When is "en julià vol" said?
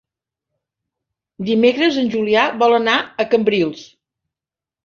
2.05-2.75